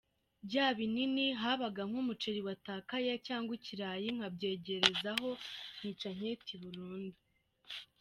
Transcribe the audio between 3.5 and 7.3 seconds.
ikirayi nkabyegerezaho nkica anketi burundu.